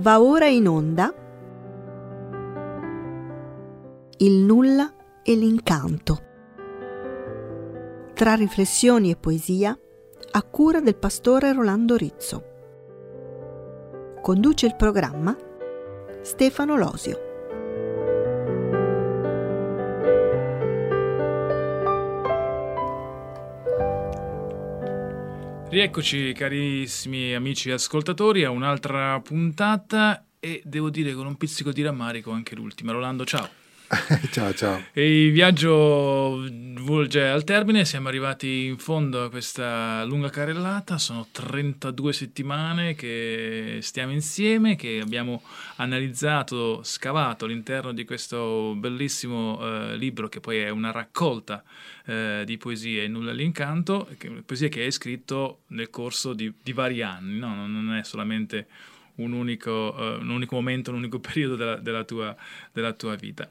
[0.00, 1.12] Va ora in onda
[4.16, 6.22] Il nulla e l'incanto.
[8.14, 9.78] Tra riflessioni e poesia
[10.30, 12.44] a cura del pastore Rolando Rizzo.
[14.22, 15.36] Conduce il programma
[16.22, 17.29] Stefano Losio.
[25.70, 32.32] Rieccoci carissimi amici ascoltatori a un'altra puntata e devo dire con un pizzico di rammarico
[32.32, 32.90] anche l'ultima.
[32.90, 33.59] Rolando, ciao.
[34.30, 34.84] ciao, ciao.
[34.92, 36.48] E il viaggio
[36.82, 43.78] volge al termine, siamo arrivati in fondo a questa lunga carrellata, sono 32 settimane che
[43.82, 45.42] stiamo insieme, che abbiamo
[45.76, 51.64] analizzato, scavato all'interno di questo bellissimo eh, libro che poi è una raccolta
[52.06, 54.08] eh, di poesie Nulla all'incanto,
[54.46, 57.66] poesie che hai scritto nel corso di, di vari anni, no?
[57.66, 58.68] non è solamente
[59.20, 62.34] un unico, uh, un unico momento, un unico periodo della, della, tua,
[62.72, 63.48] della tua, vita.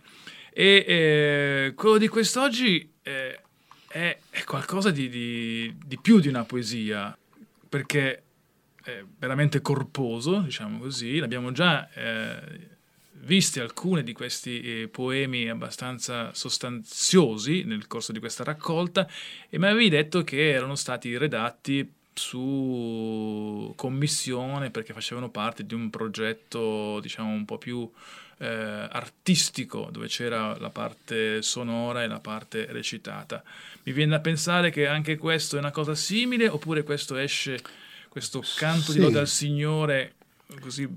[0.52, 3.40] E eh, quello di quest'oggi eh,
[3.88, 7.18] è, è, qualcosa di, di, di, più di una poesia,
[7.68, 8.24] perché
[8.84, 12.78] è veramente corposo, diciamo così, l'abbiamo già eh,
[13.22, 19.08] viste alcune di questi eh, poemi abbastanza sostanziosi nel corso di questa raccolta
[19.50, 25.90] e mi avevi detto che erano stati redatti su commissione perché facevano parte di un
[25.90, 27.90] progetto diciamo un po' più
[28.40, 33.42] eh, artistico dove c'era la parte sonora e la parte recitata.
[33.84, 37.62] Mi viene da pensare che anche questo è una cosa simile oppure questo esce,
[38.10, 38.98] questo canto sì.
[38.98, 40.16] di lode al Signore
[40.60, 40.88] così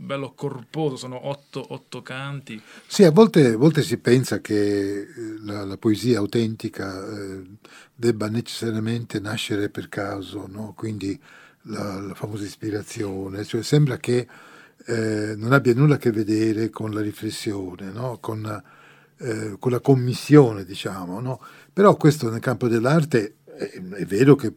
[0.00, 2.60] bello corposo, sono otto, otto canti.
[2.86, 5.06] Sì, a volte, a volte, si pensa che eh,
[5.42, 7.42] la, la poesia autentica eh,
[7.94, 10.72] debba necessariamente nascere per caso, no?
[10.76, 11.20] quindi
[11.62, 14.26] la, la, famosa ispirazione, cioè sembra che
[14.86, 18.18] eh, non abbia nulla a che vedere con la riflessione, no?
[18.20, 18.62] con,
[19.18, 21.20] eh, con, la commissione, diciamo.
[21.20, 21.40] No?
[21.72, 24.52] Però questo nel campo dell'arte è, è vero che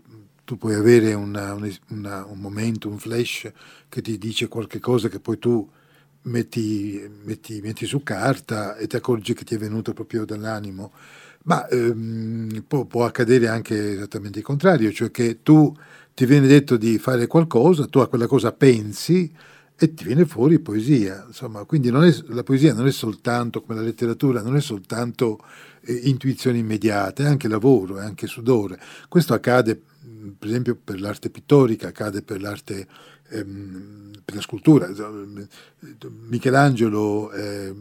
[0.51, 3.49] tu puoi avere una, una, un momento, un flash
[3.87, 5.65] che ti dice qualche cosa che poi tu
[6.23, 10.91] metti, metti, metti su carta e ti accorgi che ti è venuto proprio dall'animo.
[11.43, 15.73] Ma ehm, può, può, accadere anche esattamente il contrario, cioè che tu
[16.13, 19.33] ti viene detto di fare qualcosa, tu a quella cosa pensi
[19.77, 21.23] e ti viene fuori poesia.
[21.27, 25.39] Insomma, quindi è, la poesia non è soltanto, come la letteratura, non è soltanto
[25.85, 28.77] eh, intuizione immediata, è anche lavoro, è anche sudore.
[29.07, 29.83] Questo accade
[30.37, 32.87] per esempio per l'arte pittorica, accade per l'arte
[33.29, 34.89] ehm, per la scultura.
[36.27, 37.73] Michelangelo, eh,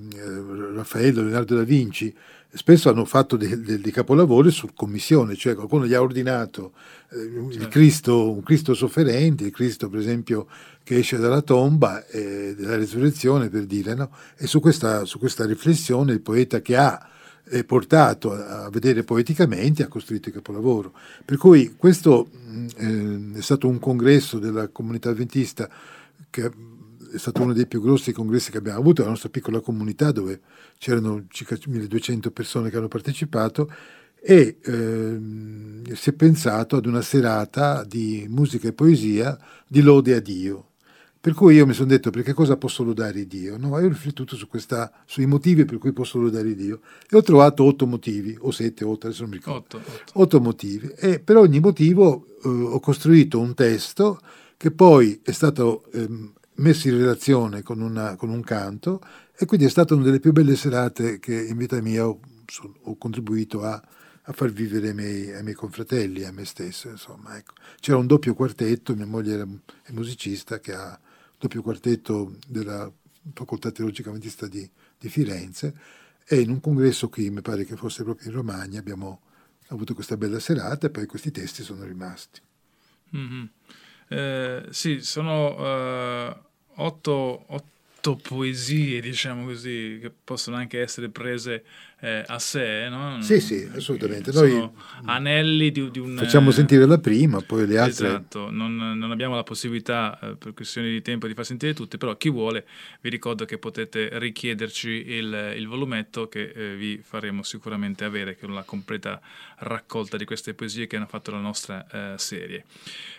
[0.75, 2.15] Raffaello, Leonardo da Vinci
[2.53, 6.73] spesso hanno fatto dei, dei capolavori su commissione, cioè qualcuno gli ha ordinato
[7.11, 7.59] eh, certo.
[7.59, 10.49] il Cristo, un Cristo sofferente, il Cristo per esempio
[10.83, 14.11] che esce dalla tomba eh, della risurrezione per dire, no?
[14.37, 17.09] e su questa, su questa riflessione il poeta che ha
[17.50, 20.93] eh, portato a, vedere poeticamente ha costruito il capolavoro.
[21.25, 22.31] Per cui questo
[22.77, 25.69] eh, è stato un congresso della comunità adventista
[26.31, 26.50] che
[27.12, 30.41] è stato uno dei più grossi congressi che abbiamo avuto, la nostra piccola comunità dove
[30.78, 33.71] c'erano circa 1200 persone che hanno partecipato
[34.22, 40.21] e eh, si è pensato ad una serata di musica e poesia di lode a
[40.21, 40.69] Dio.
[41.22, 43.58] Per cui io mi sono detto perché cosa posso lodare Dio?
[43.58, 47.20] No, io ho riflettuto su questa, sui motivi per cui posso lodare Dio e ho
[47.20, 49.59] trovato otto motivi, o sette, otto, adesso non mi ricordo.
[49.59, 50.12] Otto, otto.
[50.14, 50.91] otto motivi.
[50.97, 54.19] E per ogni motivo eh, ho costruito un testo
[54.56, 56.09] che poi è stato eh,
[56.54, 59.03] messo in relazione con, una, con, un canto
[59.36, 62.19] e quindi è stata una delle più belle serate che in vita mia ho,
[62.84, 63.72] ho contribuito a,
[64.22, 66.88] a, far vivere ai miei, ai miei confratelli a me stesso.
[66.88, 67.53] Insomma, ecco.
[67.78, 69.47] C'era un doppio quartetto, mia moglie era,
[69.82, 70.98] è musicista che ha
[71.41, 72.93] doppio quartetto della
[73.33, 74.69] Facoltà Teologica Adventista di,
[74.99, 75.75] di, Firenze
[76.27, 79.22] e in un congresso qui, mi pare che fosse proprio in Romagna, abbiamo
[79.69, 82.41] avuto questa bella serata e poi questi testi sono rimasti.
[83.16, 83.45] Mm-hmm.
[84.09, 86.37] Eh, sì, sono uh,
[86.75, 87.65] otto, otto,
[88.00, 91.64] poesie, diciamo così, che possono anche essere prese
[92.00, 93.20] eh, a sé, no?
[93.20, 94.32] Sì, sì, assolutamente.
[94.32, 94.68] Noi
[95.04, 96.16] anelli di, di, un...
[96.16, 98.08] Facciamo sentire la prima, poi le altre...
[98.08, 101.98] Esatto, non, non abbiamo la possibilità, eh, per questioni di tempo, di far sentire tutte,
[101.98, 102.66] però chi vuole
[103.02, 108.54] vi ricordo che potete richiederci il, il volumetto che eh, vi faremo sicuramente avere, con
[108.54, 109.20] la completa
[109.58, 112.64] raccolta di queste poesie che hanno fatto la nostra eh, serie.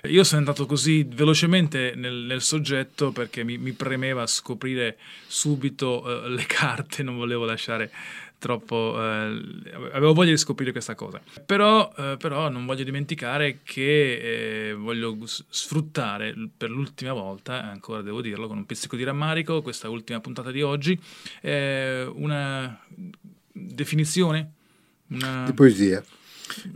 [0.06, 4.98] Io sono andato così velocemente nel, nel soggetto perché mi, mi premeva scoprire aprire
[5.28, 7.92] subito eh, le carte, non volevo lasciare
[8.42, 9.40] troppo eh,
[9.92, 11.22] avevo voglia di scoprire questa cosa.
[11.46, 18.20] Però, eh, però non voglio dimenticare che eh, voglio sfruttare per l'ultima volta ancora devo
[18.20, 21.00] dirlo con un pizzico di rammarico questa ultima puntata di oggi
[21.44, 22.80] una
[23.52, 24.52] definizione?
[25.10, 25.44] Una...
[25.46, 26.04] di poesia.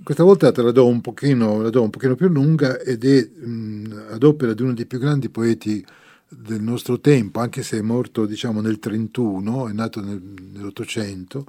[0.03, 4.09] Questa volta te la do un pochino, do un pochino più lunga ed è mh,
[4.11, 5.83] ad opera di uno dei più grandi poeti
[6.37, 11.45] del nostro tempo, anche se è morto diciamo nel 31, è nato nel, nell'Ottocento,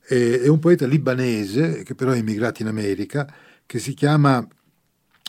[0.00, 3.32] è, è, un poeta libanese che però è emigrato in America,
[3.66, 4.46] che si chiama,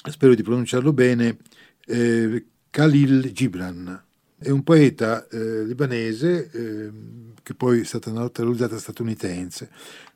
[0.10, 1.38] spero di pronunciarlo bene,
[1.86, 4.04] eh, Khalil Gibran.
[4.38, 6.92] È un poeta eh, libanese eh,
[7.44, 9.70] che poi è stata naturalizzata statunitense.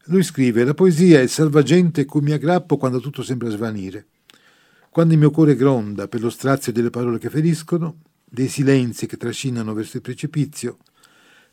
[0.06, 4.08] Lui scrive: La poesia è il salvagente cui mi aggrappo quando tutto sembra svanire.
[4.90, 7.98] Quando il mio cuore gronda per lo strazio delle parole che feriscono,
[8.36, 10.80] dei silenzi che trascinano verso il precipizio,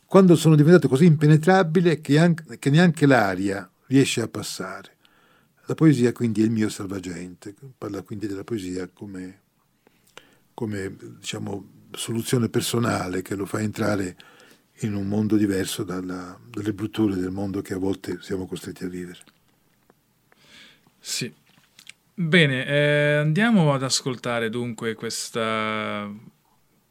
[0.05, 4.97] quando sono diventato così impenetrabile che, anche, che neanche l'aria riesce a passare.
[5.65, 9.39] La poesia quindi è il mio salvagente, parla quindi della poesia come,
[10.53, 14.17] come diciamo, soluzione personale che lo fa entrare
[14.81, 18.89] in un mondo diverso dalla, dalle brutture del mondo che a volte siamo costretti a
[18.89, 19.19] vivere.
[20.99, 21.33] Sì.
[22.15, 26.11] Bene, eh, andiamo ad ascoltare dunque questa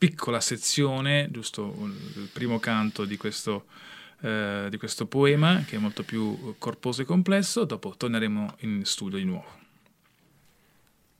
[0.02, 1.62] piccola sezione, giusto
[2.16, 3.66] il primo canto di questo,
[4.22, 9.16] eh, di questo poema, che è molto più corposo e complesso, dopo torneremo in studio
[9.16, 9.60] di nuovo.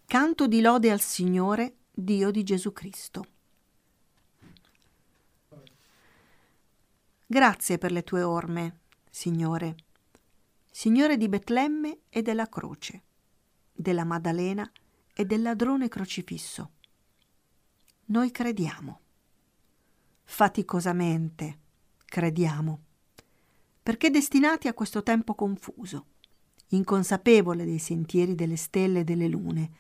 [0.05, 3.27] Canto di lode al Signore, Dio di Gesù Cristo.
[7.25, 8.79] Grazie per le tue orme,
[9.09, 9.77] Signore,
[10.73, 13.03] Signore di Betlemme e della croce,
[13.73, 14.69] della Maddalena
[15.15, 16.73] e del ladrone crocifisso
[18.13, 19.01] noi crediamo.
[20.25, 21.59] Faticosamente
[22.05, 22.81] crediamo,
[23.83, 26.09] perché destinati a questo tempo confuso,
[26.69, 29.71] inconsapevole dei sentieri delle stelle e delle lune,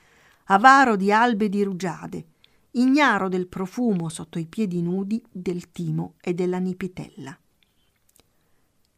[0.44, 2.24] avaro di albe di rugiade,
[2.70, 7.38] ignaro del profumo sotto i piedi nudi del timo e della nipitella.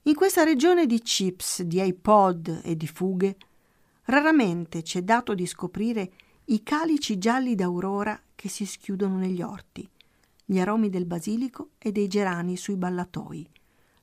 [0.03, 3.37] In questa regione di chips, di iPod e di fughe,
[4.05, 6.13] raramente ci è dato di scoprire
[6.47, 9.89] i calici gialli d'aurora che si schiudono negli orti,
[10.45, 13.49] gli aromi del basilico e dei gerani sui ballatoi,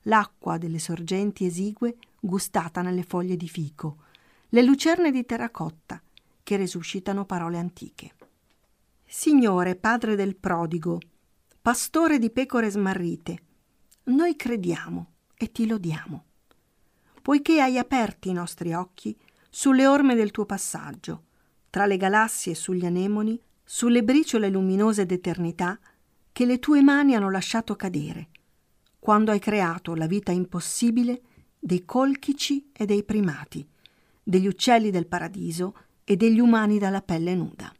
[0.06, 3.98] l'acqua delle sorgenti esigue gustata nelle foglie di fico,
[4.48, 6.02] le lucerne di terracotta
[6.42, 8.14] che resuscitano parole antiche.
[9.06, 10.98] Signore, Padre del prodigo,
[11.62, 13.42] Pastore di pecore smarrite,
[14.06, 15.06] noi crediamo
[15.36, 16.24] e ti lodiamo,
[17.22, 19.16] poiché hai aperti i nostri occhi
[19.48, 21.26] sulle orme del tuo passaggio,
[21.70, 23.40] tra le galassie e sugli anemoni,
[23.74, 25.80] sulle briciole luminose d'eternità
[26.30, 28.28] che le tue mani hanno lasciato cadere,
[28.98, 31.22] quando hai creato la vita impossibile
[31.58, 33.66] dei colchici e dei primati,
[34.22, 35.74] degli uccelli del paradiso
[36.04, 37.72] e degli umani dalla pelle nuda.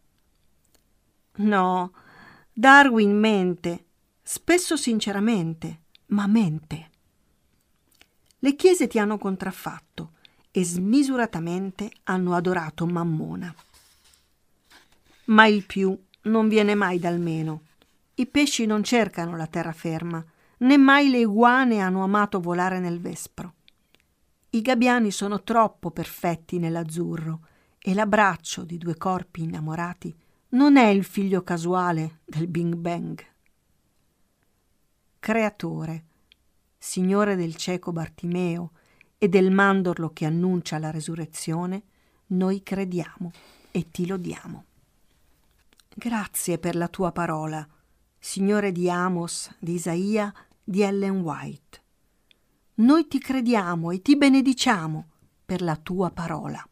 [1.36, 1.92] No,
[2.54, 3.84] Darwin mente,
[4.22, 6.90] spesso sinceramente, ma mente.
[8.38, 10.12] Le chiese ti hanno contraffatto
[10.50, 13.54] e smisuratamente hanno adorato Mammona
[15.26, 17.62] ma il più non viene mai dal meno.
[18.14, 20.24] I pesci non cercano la terraferma,
[20.58, 23.54] né mai le iguane hanno amato volare nel vespro.
[24.50, 27.40] I gabbiani sono troppo perfetti nell'azzurro
[27.78, 30.14] e l'abbraccio di due corpi innamorati
[30.50, 33.24] non è il figlio casuale del Bing Bang.
[35.18, 36.04] Creatore,
[36.76, 38.72] Signore del cieco Bartimeo
[39.16, 41.82] e del mandorlo che annuncia la resurrezione,
[42.28, 43.30] noi crediamo
[43.70, 44.64] e ti lodiamo.
[45.94, 47.68] Grazie per la tua parola,
[48.18, 50.32] Signore di Amos, di Isaia,
[50.64, 51.82] di Ellen White.
[52.76, 55.08] Noi ti crediamo e ti benediciamo
[55.44, 56.66] per la tua parola.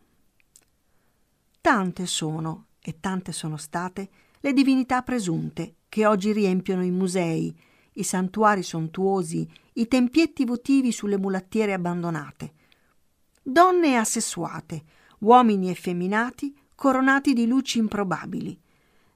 [1.61, 4.09] Tante sono, e tante sono state,
[4.41, 7.55] le divinità presunte che oggi riempiono i musei,
[7.93, 12.55] i santuari sontuosi, i tempietti votivi sulle mulattiere abbandonate.
[13.43, 14.83] Donne assessuate,
[15.19, 18.59] uomini effeminati, coronati di luci improbabili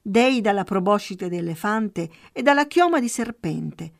[0.06, 3.92] dei dalla proboscite di elefante e dalla chioma di serpente,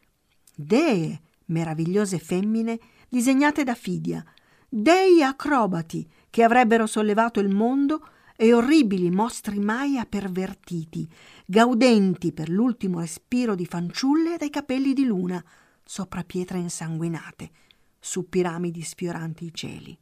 [0.55, 4.23] dee meravigliose femmine disegnate da Fidia,
[4.69, 8.07] dei acrobati che avrebbero sollevato il mondo
[8.37, 11.09] e orribili mostri Maya pervertiti,
[11.47, 15.43] gaudenti per l'ultimo respiro di fanciulle dai capelli di luna,
[15.83, 17.51] sopra pietre insanguinate,
[17.99, 19.99] su piramidi sfioranti i cieli.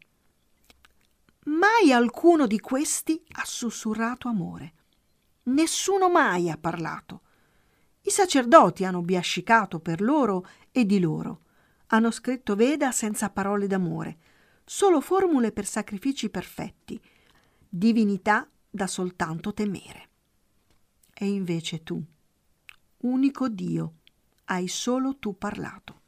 [1.45, 4.73] Mai alcuno di questi ha sussurrato amore.
[5.45, 7.23] Nessuno mai ha parlato.
[8.03, 11.41] I sacerdoti hanno biascicato per loro e di loro.
[11.89, 14.19] Hanno scritto Veda senza parole d'amore,
[14.65, 17.01] solo formule per sacrifici perfetti,
[17.69, 20.09] divinità da soltanto temere.
[21.13, 22.03] E invece tu,
[22.99, 23.95] unico Dio,
[24.47, 26.01] hai solo tu parlato.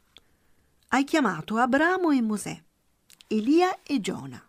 [0.89, 2.63] Hai chiamato Abramo e Mosè,
[3.27, 4.41] Elia e Giona,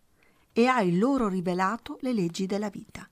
[0.53, 3.09] e hai loro rivelato le leggi della vita,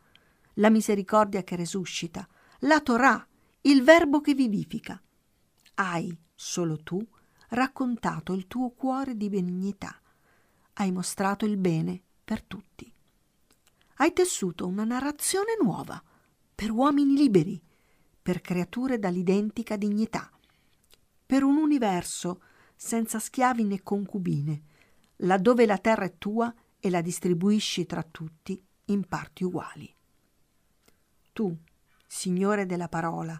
[0.55, 2.27] la misericordia che resuscita,
[2.61, 3.27] la Torah,
[3.63, 5.01] il verbo che vivifica.
[5.75, 7.05] Hai, solo tu,
[7.49, 10.01] raccontato il tuo cuore di benignità,
[10.75, 12.93] hai mostrato il bene per tutti.
[13.97, 16.03] Hai tessuto una narrazione nuova,
[16.55, 17.61] per uomini liberi,
[18.23, 20.31] per creature dall'identica dignità,
[21.27, 22.43] per un universo
[22.75, 24.63] senza schiavi né concubine,
[25.19, 29.94] laddove la terra è tua e la distribuisci tra tutti in parti uguali.
[31.35, 31.53] Tu,
[32.07, 33.39] Signore della parola,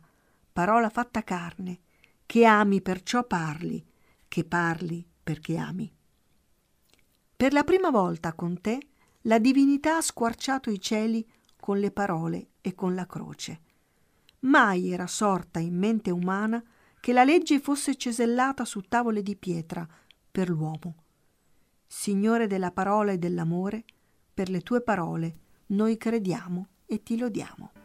[0.53, 1.79] parola fatta carne,
[2.27, 3.87] che ami perciò parli,
[4.27, 5.89] che parli perché ami.
[7.37, 8.81] Per la prima volta con te
[9.23, 11.25] la divinità ha squarciato i cieli
[11.57, 13.61] con le parole e con la croce.
[14.41, 16.61] Mai era sorta in mente umana
[16.99, 19.87] che la legge fosse cesellata su tavole di pietra
[20.33, 21.05] per l'uomo.
[21.87, 23.85] Signore della parola e dell'amore,
[24.35, 27.83] per le tue parole noi crediamo e ti lodiamo.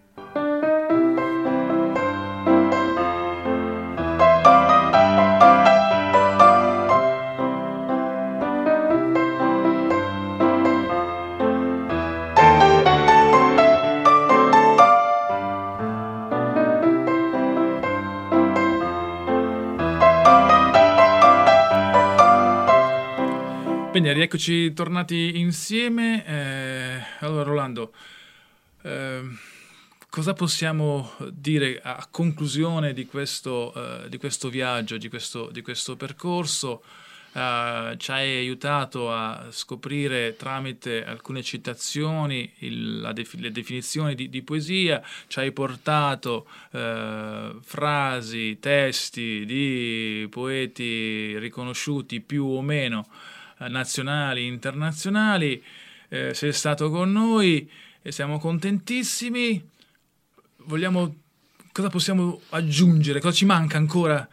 [24.09, 26.25] Bene, rieccoci tornati insieme.
[26.25, 27.93] Eh, allora, Rolando,
[28.81, 29.21] eh,
[30.09, 35.95] cosa possiamo dire a conclusione di questo, uh, di questo viaggio, di questo, di questo
[35.95, 36.81] percorso?
[37.33, 44.41] Uh, ci hai aiutato a scoprire tramite alcune citazioni il, def- le definizioni di, di,
[44.41, 53.07] poesia, ci hai portato uh, frasi, testi di poeti riconosciuti più o meno
[53.67, 55.61] nazionali, internazionali,
[56.07, 57.69] eh, sei stato con noi
[58.01, 59.67] e siamo contentissimi.
[60.65, 61.15] Vogliamo,
[61.71, 63.19] cosa possiamo aggiungere?
[63.19, 64.27] Cosa ci manca ancora?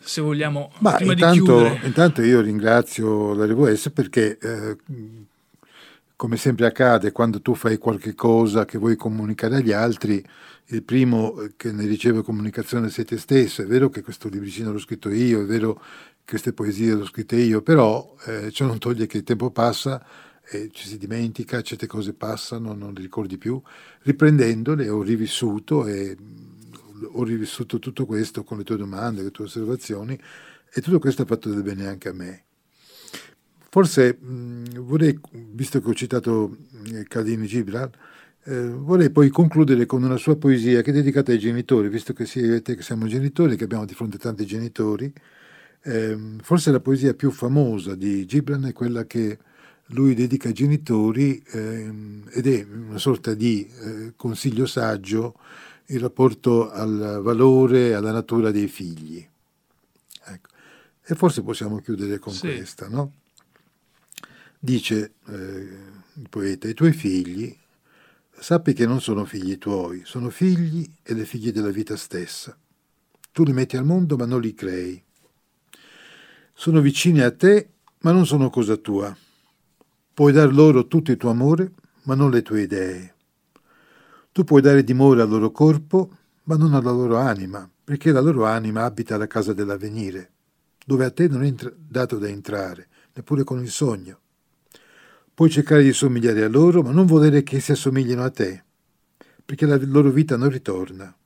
[0.00, 1.80] Se vogliamo, Ma prima intanto, di chiudere.
[1.86, 4.76] Intanto io ringrazio la RWS perché eh,
[6.18, 10.20] come sempre accade quando tu fai qualche cosa che vuoi comunicare agli altri,
[10.70, 13.62] il primo che ne riceve comunicazione sei te stesso.
[13.62, 15.80] È vero che questo libricino l'ho scritto io, è vero
[16.26, 20.04] queste poesie le ho scritte io, però eh, ciò non toglie che il tempo passa
[20.42, 23.62] e ci si dimentica, certe cose passano, non le ricordi più.
[24.00, 29.44] Riprendendole ho rivissuto e mm, ho rivissuto tutto questo con le tue domande, le tue
[29.44, 30.18] osservazioni
[30.74, 32.47] e tutto questo ha fatto del bene anche a me.
[33.70, 35.18] Forse mh, vorrei,
[35.52, 36.56] visto che ho citato
[36.92, 37.90] eh, Caldini Gibran,
[38.44, 42.24] eh, vorrei poi concludere con una sua poesia che è dedicata ai genitori, visto che
[42.24, 45.12] siete che siamo genitori, che abbiamo di fronte tanti genitori,
[45.82, 49.38] eh, forse la poesia più famosa di Gibran è quella che
[49.92, 51.92] lui dedica ai genitori eh,
[52.30, 55.34] ed è una sorta di eh, consiglio saggio
[55.86, 59.26] in rapporto al valore e alla natura dei figli.
[60.26, 60.48] Ecco.
[61.04, 62.48] E forse possiamo chiudere con sì.
[62.48, 63.12] questa, no?
[64.58, 65.68] Dice eh,
[66.14, 67.56] il poeta, i tuoi figli,
[68.30, 72.56] sappi che non sono figli tuoi, sono figli e le figlie della vita stessa.
[73.32, 75.02] Tu li metti al mondo ma non li crei
[76.60, 77.68] sono vicini a te,
[78.00, 79.16] ma non sono cosa tua.
[80.12, 81.70] Puoi dar loro tutto il tuo amore,
[82.02, 83.14] ma non le tue idee.
[84.32, 86.10] Tu puoi dare dimora al loro corpo,
[86.42, 90.32] ma non alla loro anima, perché la loro anima abita la casa dell'avvenire,
[90.84, 94.18] dove a te non è dato da entrare, neppure con il sogno.
[95.38, 98.64] Puoi cercare di somigliare a loro, ma non volere che si assomiglino a te,
[99.44, 101.16] perché la loro vita non ritorna.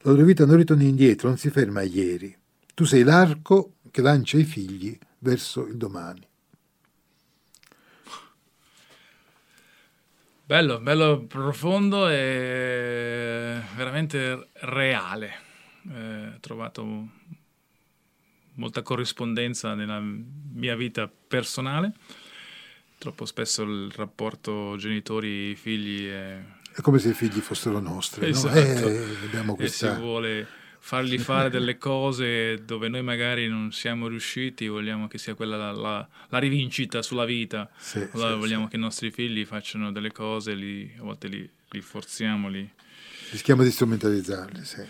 [0.00, 2.36] La loro vita non ritorna indietro, non si ferma a ieri.
[2.74, 6.20] Tu sei l'arco che lancia i figli verso il domani.
[10.44, 15.32] Bello, bello profondo e veramente reale.
[15.90, 17.08] Eh, ho trovato
[18.56, 21.94] molta corrispondenza nella mia vita personale.
[23.02, 26.40] Troppo spesso il rapporto genitori-figli è...
[26.72, 28.54] È come se i figli fossero nostri, esatto.
[28.54, 28.60] no?
[28.60, 29.90] eh, abbiamo questa...
[29.90, 30.46] E si vuole
[30.78, 35.72] fargli fare delle cose dove noi magari non siamo riusciti, vogliamo che sia quella la,
[35.72, 38.70] la, la rivincita sulla vita, sì, allora sì, vogliamo sì.
[38.70, 42.70] che i nostri figli facciano delle cose, li, a volte li, li forziamo, li...
[43.32, 44.64] rischiamo di strumentalizzarli.
[44.64, 44.82] Sì.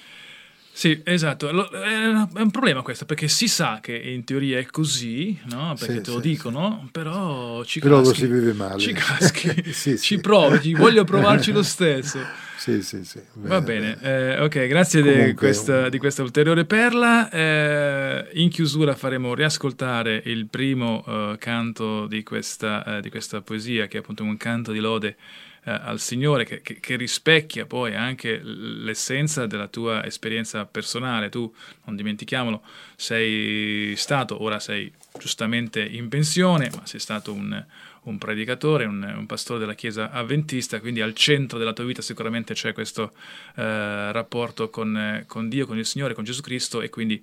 [0.75, 1.49] Sì, esatto.
[1.51, 5.75] È un problema questo, perché si sa che in teoria è così, no?
[5.79, 6.91] perché sì, te lo sì, dicono, sì.
[6.91, 8.09] però ci però caschi.
[8.09, 8.79] lo si vive male.
[8.81, 12.19] Ci caschi, ci provi, voglio provarci lo stesso.
[12.57, 13.21] Sì, sì, sì.
[13.33, 17.29] Bene, Va bene, eh, ok, grazie di questa, di questa, ulteriore perla.
[17.29, 23.89] Eh, in chiusura faremo riascoltare il primo uh, canto di questa, uh, di questa, poesia,
[23.89, 25.17] che è appunto un canto di lode
[25.65, 31.29] al Signore, che, che, che, rispecchia poi anche l'essenza della tua esperienza personale.
[31.29, 31.53] Tu,
[31.85, 32.63] non dimentichiamolo,
[32.97, 37.65] sei stato, ora sei giustamente in pensione, ma sei stato un
[38.03, 42.55] un predicatore, un, un, pastore della Chiesa avventista, quindi al centro della tua vita sicuramente
[42.55, 43.13] c'è questo
[43.55, 47.23] eh, rapporto con, con, Dio, con il Signore, con Gesù Cristo e quindi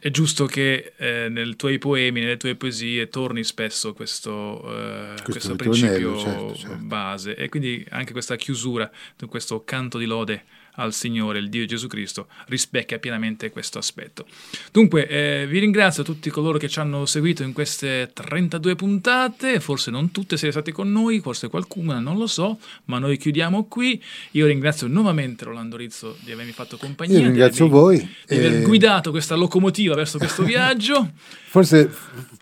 [0.00, 5.30] è, giusto che eh, nei tuoi poemi, nelle tue poesie torni spesso questo, eh, questo,
[5.30, 6.76] questo principio certo, certo.
[6.80, 8.90] base e quindi anche questa chiusura,
[9.28, 10.44] questo canto di lode
[10.76, 14.26] al Signore, il Dio Gesù Cristo, rispecchia pienamente questo aspetto.
[14.70, 19.60] Dunque, eh, vi ringrazio a tutti coloro che ci hanno seguito in queste 32 puntate,
[19.60, 23.64] forse non tutte siete stati con noi, forse qualcuna, non lo so, ma noi chiudiamo
[23.64, 24.02] qui.
[24.32, 27.18] Io ringrazio nuovamente Rolando Rizzo di avermi fatto compagnia.
[27.18, 27.98] Io ringrazio di voi.
[28.26, 28.62] Di aver e...
[28.62, 31.10] guidato questa locomotiva verso questo viaggio.
[31.48, 31.90] Forse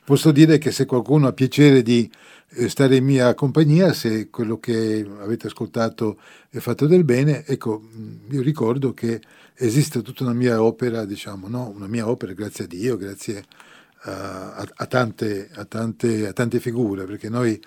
[0.04, 2.29] posso dire che se qualcuno ha piacere di eh,
[2.68, 7.44] stare in mia compagnia se quello che avete ascoltato è fatto del bene.
[7.46, 9.20] Ecco, mm, io ricordo che
[9.54, 11.68] esiste tutta una mia opera, diciamo, no?
[11.68, 13.44] una mia opera, grazie a Dio, grazie
[14.02, 17.60] a, a, tante, a, tante, a tante figure, perché noi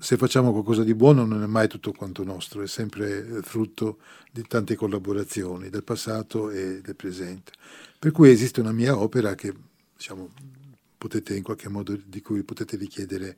[0.00, 3.98] se facciamo qualcosa di buono non è mai tutto quanto nostro, è sempre frutto
[4.32, 7.52] di tante collaborazioni del passato e del presente.
[7.98, 9.54] Per cui esiste una mia opera che,
[9.96, 10.30] diciamo,
[10.98, 13.36] potete in qualche modo di cui potete richiedere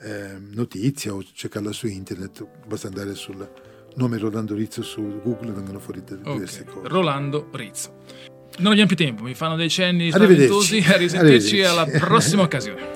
[0.00, 3.48] eh, notizia o cercarla su internet, basta andare sul
[3.96, 6.74] nome Rolando Rizzo su Google vengono fuori diverse okay.
[6.74, 6.88] cose.
[6.88, 7.94] Rolando Rizzo.
[8.58, 10.78] Non abbiamo più tempo, mi fanno dei cenni spaventosi.
[10.86, 12.94] A risentirci alla prossima occasione.